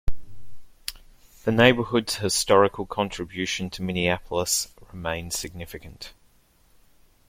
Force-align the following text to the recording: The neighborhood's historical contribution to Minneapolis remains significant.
The 1.43 1.51
neighborhood's 1.51 2.15
historical 2.15 2.87
contribution 2.87 3.69
to 3.69 3.83
Minneapolis 3.83 4.73
remains 4.91 5.37
significant. 5.37 6.13